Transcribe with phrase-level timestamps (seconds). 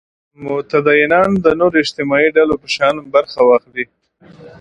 [0.43, 3.85] متدینان د نورو اجتماعي ډلو په شان برخه واخلي.